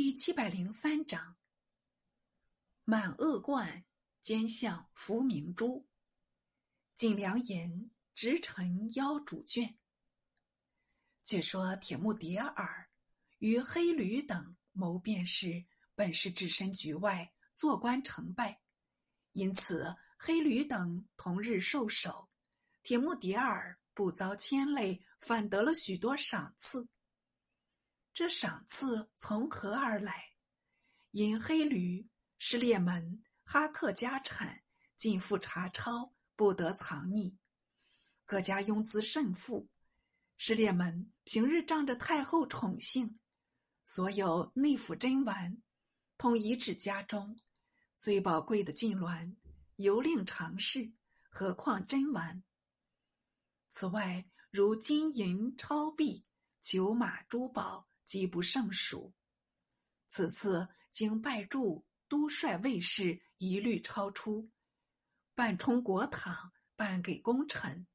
[0.00, 1.36] 第七百零三章：
[2.84, 3.84] 满恶贯，
[4.22, 5.88] 奸相伏明珠。
[6.94, 9.74] 锦良言直臣邀主眷。
[11.24, 12.88] 却说铁木迭儿
[13.38, 15.66] 与黑驴等谋变事，
[15.96, 18.62] 本是置身局外，做官成败，
[19.32, 22.30] 因此黑驴等同日受首，
[22.84, 26.88] 铁木迭儿不遭牵累，反得了许多赏赐。
[28.18, 30.32] 这赏赐从何而来？
[31.12, 32.04] 因黑驴
[32.40, 34.64] 是列门哈克家产，
[34.96, 37.36] 尽付查抄，不得藏匿。
[38.24, 39.68] 各家庸资甚富，
[40.36, 43.20] 是列门平日仗着太后宠幸，
[43.84, 45.62] 所有内府珍玩，
[46.16, 47.38] 统移至家中。
[47.94, 49.36] 最宝贵的金銮，
[49.76, 50.92] 尤令常侍，
[51.30, 52.42] 何况珍玩？
[53.68, 56.24] 此外，如金银钞币、
[56.60, 57.87] 酒马珠宝。
[58.08, 59.12] 极不胜数。
[60.06, 64.50] 此次经拜祝都率卫士一律超出，
[65.34, 67.86] 半充国堂，半给功臣。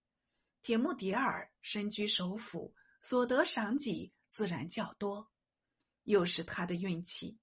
[0.61, 5.31] 铁木迭儿身居首府，所得赏给自然较多。
[6.03, 7.39] 又是他的运气。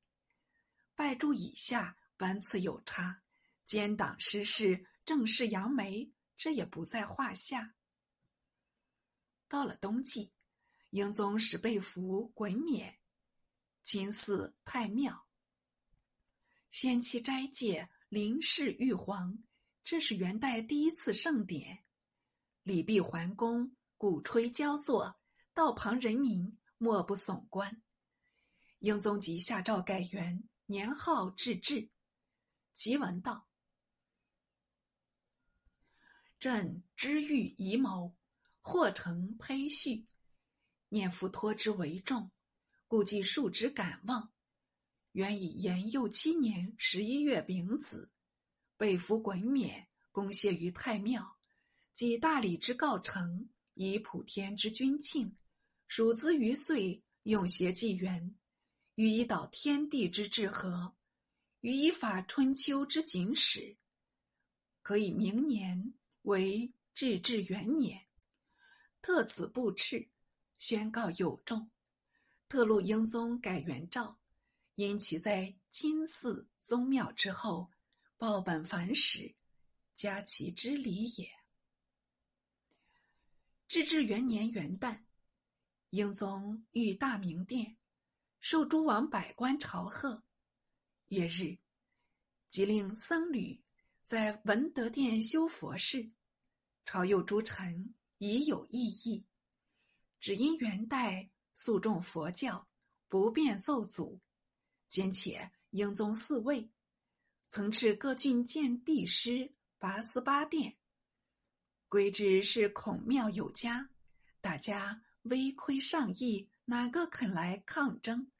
[0.94, 3.22] 拜祝以下班次有差，
[3.64, 7.74] 奸党失势，正式扬眉，这也不在话下。
[9.48, 10.30] 到了冬季。
[10.90, 12.98] 英宗使被俘衮冕，
[13.82, 15.24] 亲祀太庙，
[16.68, 19.38] 先期斋戒，临事玉皇，
[19.84, 21.84] 这是元代第一次盛典。
[22.64, 25.20] 礼毕还宫，鼓吹交作，
[25.54, 27.80] 道旁人民莫不耸观。
[28.80, 31.88] 英宗即下诏改元，年号至治。
[32.72, 33.46] 即闻道
[36.40, 38.16] ：“朕知遇遗谋，
[38.60, 40.06] 或成胚序。”
[40.90, 42.30] 念夫托之为重，
[42.88, 44.32] 故计数之敢望。
[45.12, 48.10] 原以延佑七年十一月丙子，
[48.76, 51.38] 被俘衮冕，公谢于太庙，
[51.92, 55.36] 即大礼之告成，以普天之君庆，
[55.86, 58.36] 属资于岁，用邪纪元，
[58.96, 60.96] 予以导天地之治和，
[61.60, 63.76] 予以法春秋之谨史，
[64.82, 68.06] 可以明年为至治元年，
[69.00, 70.08] 特此布敕。
[70.60, 71.70] 宣告有众，
[72.46, 74.18] 特录英宗改元诏，
[74.74, 77.70] 因其在金寺宗庙之后，
[78.18, 79.34] 报本凡史，
[79.94, 81.30] 加其之礼也。
[83.66, 85.00] 至治元年元旦，
[85.88, 87.78] 英宗御大明殿，
[88.38, 90.22] 受诸王百官朝贺。
[91.06, 91.56] 月日，
[92.48, 93.58] 即令僧侣
[94.04, 96.10] 在文德殿修佛事，
[96.84, 99.24] 朝右诸臣已有异议。
[100.20, 102.68] 只因元代肃重佛教，
[103.08, 104.20] 不便奏祖。
[104.86, 106.70] 兼且英宗嗣位，
[107.48, 110.76] 曾敕各郡建帝师拔思八殿，
[111.88, 113.88] 规制是孔庙有加，
[114.40, 118.30] 大家微亏上亿，哪个肯来抗争？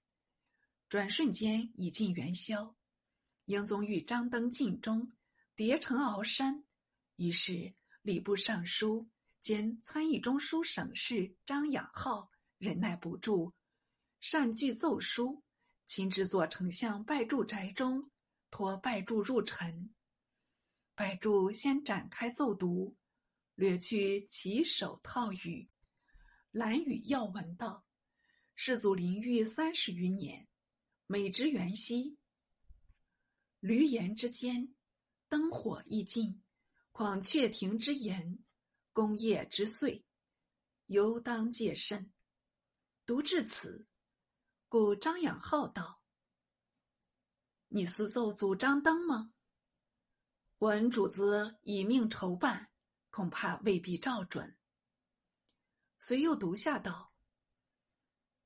[0.88, 2.76] 转瞬间已近元宵，
[3.44, 5.12] 英宗欲张登晋中，
[5.54, 6.64] 叠城鳌山，
[7.16, 9.08] 于是礼部尚书。
[9.40, 13.52] 兼参议中书省事张养浩忍耐不住，
[14.20, 15.42] 擅具奏书，
[15.86, 18.10] 亲自作丞相拜祝宅中，
[18.50, 19.94] 托拜祝入陈。
[20.94, 22.94] 拜祝先展开奏读，
[23.54, 25.70] 略去起手套语，
[26.50, 27.86] 兰语要闻道：
[28.54, 30.46] 世祖临狱三十余年，
[31.06, 32.18] 每值元夕，
[33.62, 34.74] 闾阎之间，
[35.28, 36.42] 灯火亦尽，
[36.92, 38.38] 况阙庭之言。
[39.00, 40.04] 功业之遂，
[40.84, 42.12] 犹当戒慎。
[43.06, 43.86] 读至此，
[44.68, 46.02] 故张养浩道
[47.68, 49.32] ：“你私奏祖张登吗？
[50.58, 52.70] 闻主子以命筹办，
[53.08, 54.58] 恐怕未必照准。”
[55.98, 57.14] 遂又读下道：“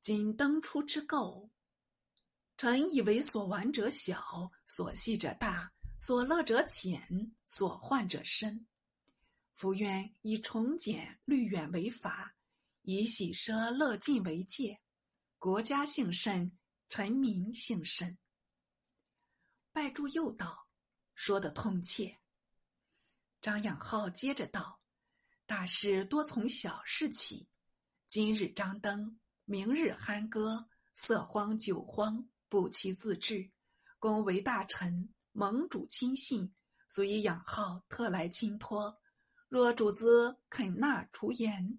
[0.00, 1.50] 今登出之构，
[2.56, 8.68] 臣以为所玩者小，所戏者大，所乐者浅，所患者深。”
[9.54, 12.34] 夫愿以重简律远为法，
[12.82, 14.80] 以喜奢乐尽为戒，
[15.38, 16.50] 国家幸甚，
[16.88, 18.18] 臣民幸甚。
[19.72, 20.68] 拜祝又道，
[21.14, 22.18] 说得痛切。
[23.40, 24.80] 张养浩接着道
[25.46, 27.48] ：“大事多从小事起，
[28.08, 33.48] 今日张灯，明日酣歌，色荒酒荒，不期自治。
[34.00, 36.52] 公为大臣，盟主亲信，
[36.88, 39.00] 所以养浩特来亲托。”
[39.54, 41.78] 若主子肯纳除言，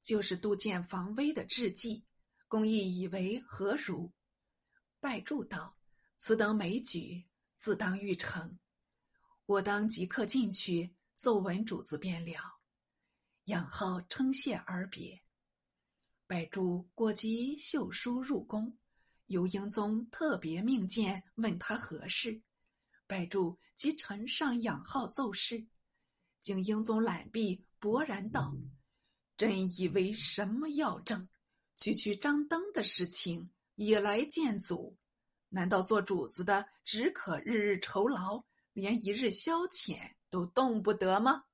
[0.00, 2.02] 就是杜建防微的志计，
[2.48, 4.10] 公亦以为何如？
[4.98, 5.78] 拜祝道
[6.18, 7.24] ：“此等美举，
[7.56, 8.58] 自当欲成。
[9.46, 12.58] 我当即刻进去奏闻主子便了。”
[13.46, 15.22] 养号称谢而别。
[16.26, 18.76] 拜祝过及秀书入宫，
[19.26, 22.42] 由英宗特别命见问他何事。
[23.06, 25.64] 拜祝即呈上养号奏事，
[26.42, 28.52] 经英宗揽臂，勃然道
[29.38, 31.28] ：“朕以为什么要政？
[31.76, 34.98] 区区张灯的事情也来见祖？
[35.48, 41.44] 难道做主子的只可日日酬劳，连一日消遣都动不得吗？”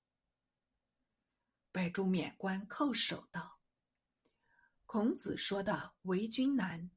[1.71, 3.61] 拜祝免官叩首道
[4.87, 6.91] ：“孔子说的为君难，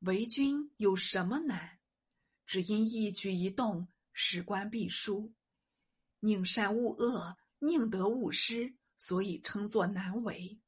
[0.00, 1.78] 为君有什么难？
[2.44, 5.32] 只因一举一动，事关必输，
[6.20, 10.60] 宁善勿恶，宁得勿失，所以称作难为。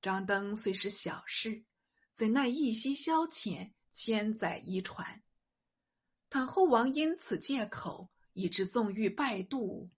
[0.00, 1.64] 张灯虽是小事，
[2.12, 5.22] 怎奈一夕消遣，千载一传。
[6.30, 9.90] 倘后王因此借口，以致纵欲拜度。”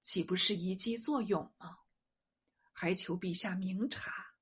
[0.00, 1.80] 岂不是一记作俑吗？
[2.72, 4.34] 还求陛下明察。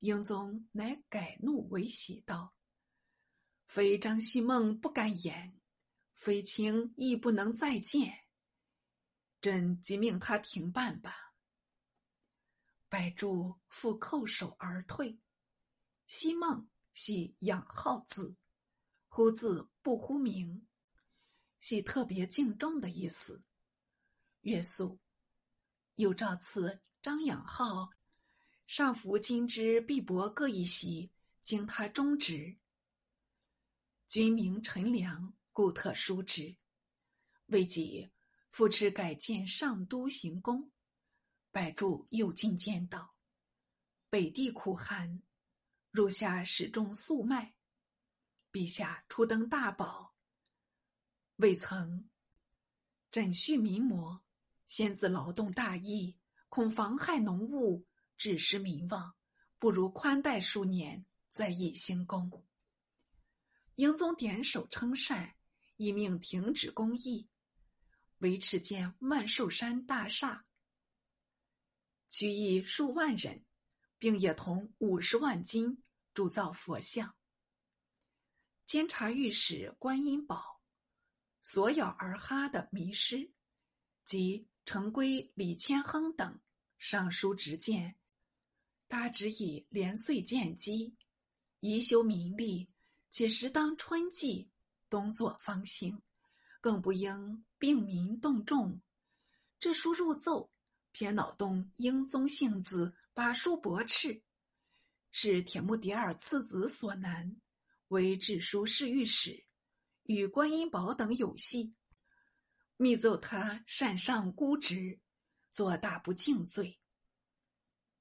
[0.00, 2.54] 英宗乃改怒为喜道
[3.66, 5.57] ：“非张希孟不敢言，
[6.18, 8.26] 非卿亦不能再见。
[9.40, 11.32] 朕即命他停办吧。”
[12.90, 15.18] 百祝复叩首而退。
[16.06, 18.36] 希孟系养号字，
[19.08, 20.66] 呼字不呼名，
[21.60, 23.42] 系特别敬重的意思。
[24.40, 24.98] 月宿，
[25.96, 27.90] 又诏赐张养浩
[28.66, 31.12] 上服金枝、碧帛各一席，
[31.42, 32.58] 经他中职。
[34.06, 36.56] 君名陈良，故特殊之。
[37.46, 38.12] 未几，
[38.48, 40.70] 复持改建上都行宫，
[41.50, 43.16] 百祝又进谏道
[44.08, 45.20] ：“北地苦寒，
[45.90, 47.56] 入夏始种粟麦。
[48.52, 50.14] 陛下初登大宝，
[51.38, 52.08] 未曾
[53.10, 54.22] 枕恤民魔。”
[54.68, 56.16] 先自劳动大义，
[56.48, 57.84] 恐妨害农务，
[58.16, 59.16] 致失民望，
[59.58, 62.46] 不如宽待数年，再议兴功。
[63.74, 65.34] 英宗点首称善，
[65.78, 67.26] 亦命停止公役，
[68.18, 70.44] 维持建万寿山大厦，
[72.10, 73.46] 取役数万人，
[73.96, 75.82] 并也同五十万金
[76.12, 77.16] 铸造佛像。
[78.66, 80.60] 监察御史观音宝，
[81.42, 83.32] 索咬而哈的迷失，
[84.04, 84.46] 及。
[84.68, 86.38] 成规李千亨等
[86.76, 87.96] 上书直谏，
[88.86, 90.94] 大旨以连岁建基，
[91.60, 92.68] 宜修民力，
[93.10, 94.50] 且时当春季，
[94.88, 96.00] 冬作方兴，
[96.60, 98.80] 更不应病民动众。
[99.58, 100.50] 这书入奏，
[100.92, 104.22] 偏恼动英宗性子，把书驳斥，
[105.10, 107.36] 是铁木迭儿次子所难，
[107.88, 109.44] 为治书侍御史，
[110.04, 111.74] 与观音宝等有隙。
[112.76, 115.00] 密奏他擅上孤职，
[115.50, 116.78] 做大不敬罪。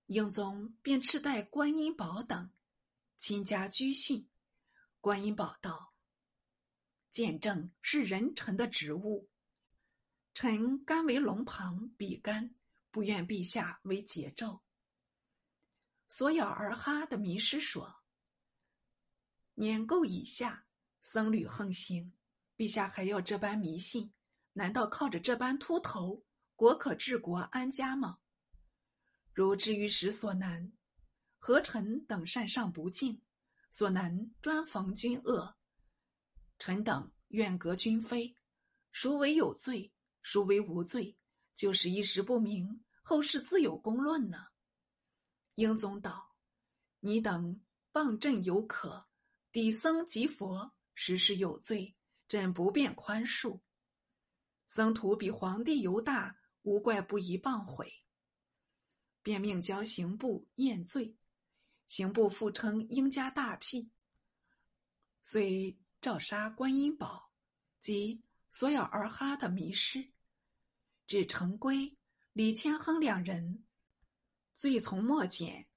[0.05, 2.51] 英宗便斥待观音宝等
[3.17, 4.29] 亲家居训。
[5.01, 5.86] 观音宝道
[7.17, 9.27] ：“见证是人臣的职务，
[10.35, 12.53] 臣甘为龙旁比干，
[12.91, 14.59] 不愿陛下为桀纣。”
[16.07, 18.03] 所咬而哈的迷失说
[19.57, 20.67] ：“年垢以下，
[21.01, 22.13] 僧侣横行，
[22.55, 24.13] 陛下还要这般迷信？”
[24.53, 26.23] 难道靠着这般秃头，
[26.55, 28.19] 国可治国安家吗？
[29.33, 30.71] 如至于时所难，
[31.39, 33.23] 何臣等善上不敬，
[33.71, 35.56] 所难专逢君恶。
[36.67, 38.35] 臣等愿革君非，
[38.91, 41.17] 孰为有罪，孰为无罪，
[41.55, 44.47] 就是一时不明，后世自有公论呢。
[45.55, 46.35] 英宗道
[46.99, 47.61] ：“你等
[47.93, 49.07] 谤朕有可，
[49.49, 51.95] 抵僧及佛，实是有罪，
[52.27, 53.61] 朕不便宽恕。”
[54.67, 58.03] 僧徒比皇帝犹大，无怪不宜谤悔。
[59.21, 61.15] 便命交刑部验罪，
[61.87, 63.89] 刑部复称英家大辟，
[65.23, 67.31] 遂照杀观音宝
[67.79, 70.11] 及索咬儿哈的迷失，
[71.05, 71.97] 至成规、
[72.33, 73.65] 李千亨两人，
[74.53, 75.67] 罪从末减，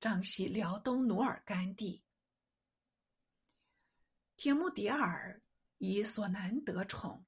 [0.00, 2.02] 仗系辽东努尔干地。
[4.36, 5.42] 铁木迭儿
[5.78, 7.24] 以索难得宠。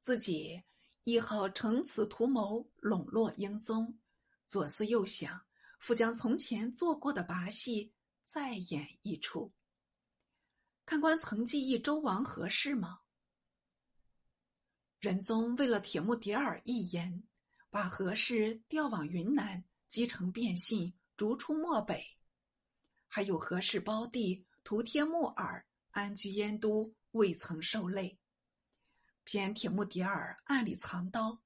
[0.00, 0.62] 自己
[1.04, 3.98] 亦好乘此图谋笼络英宗，
[4.46, 5.44] 左思右想，
[5.78, 7.92] 复将从前做过的把戏
[8.24, 9.52] 再演一出。
[10.92, 13.00] 看官曾记忆周王何事吗？
[15.00, 17.22] 仁宗为了铁木迭儿一言，
[17.70, 21.96] 把何氏调往云南，击城变信，逐出漠北；
[23.08, 28.18] 还有何氏胞弟图帖木儿安居燕都，未曾受累。
[29.24, 31.40] 偏铁木迭儿暗里藏刀，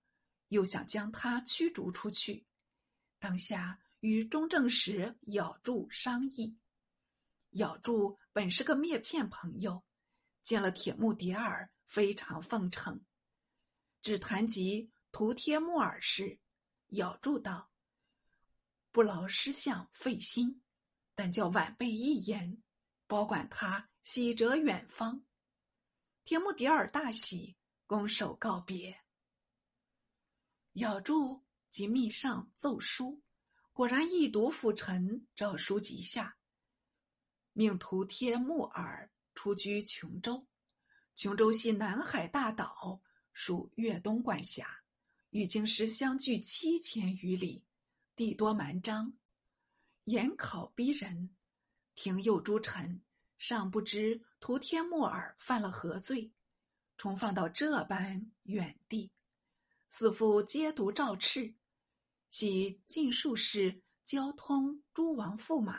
[0.49, 2.45] 又想将他驱逐出去。
[3.21, 6.59] 当下与中正使咬住商议。
[7.51, 9.83] 咬住本是个篾片朋友，
[10.43, 13.03] 见了铁木迭儿，非常奉承。
[14.03, 16.39] 只谈及图帖木儿时，
[16.89, 17.71] 咬住道
[18.93, 20.61] ：“不劳师相费心，
[21.15, 22.63] 但叫晚辈一言，
[23.07, 25.25] 保管他喜折远方。”
[26.23, 29.03] 铁木迭儿大喜，拱手告别。
[30.73, 33.23] 咬住即密上奏书，
[33.73, 36.36] 果然一读辅臣诏书即下，
[37.57, 40.47] 命图帖木儿出居琼州。
[41.15, 43.01] 琼州系南海大岛。
[43.39, 44.67] 属粤东管辖，
[45.29, 47.67] 与京师相距七千余里，
[48.15, 49.13] 地多蛮瘴，
[50.05, 51.37] 严考逼人。
[51.95, 53.03] 廷佑诸臣
[53.37, 56.33] 尚不知图帖木儿犯了何罪，
[56.97, 59.13] 重放到这般远地。
[59.91, 61.55] 四父皆读诏敕，
[62.31, 65.79] 系尽数事交通诸王驸马，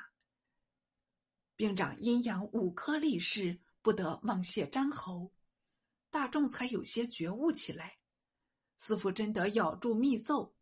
[1.57, 5.33] 并掌阴阳五科力士，不得妄泄詹侯。
[6.09, 7.97] 大众才有些觉悟起来。
[8.77, 10.55] 司父真得咬住密奏，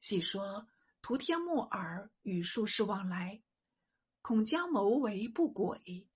[0.00, 0.68] 细说
[1.02, 3.42] 图帖木儿与术士往来，
[4.22, 6.08] 恐将谋为不轨。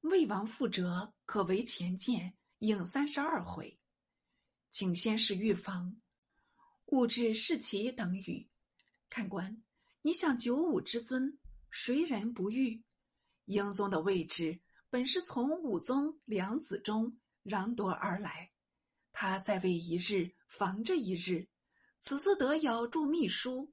[0.00, 3.78] 魏王复折，可为前见，应三十二回，
[4.68, 5.96] 请先是预防，
[6.86, 8.50] 勿置士奇等语。
[9.08, 9.62] 看官，
[10.02, 11.38] 你想九五之尊，
[11.70, 12.82] 谁人不遇？
[13.46, 17.16] 英宗的位置本是从武宗两子中。
[17.44, 18.52] 攘夺而来，
[19.10, 21.48] 他在位一日，防着一日。
[21.98, 23.72] 此次得咬住秘书，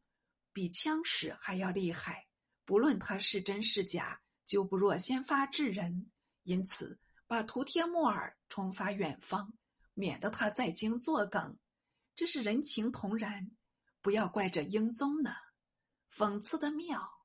[0.51, 2.27] 比枪使还要厉害。
[2.65, 6.09] 不论他是真是假，就不若先发制人。
[6.45, 9.53] 因此，把图帖木儿冲发远方，
[9.93, 11.59] 免得他在京作梗。
[12.15, 13.51] 这是人情同然，
[14.01, 15.31] 不要怪这英宗呢，
[16.11, 17.18] 讽刺的妙。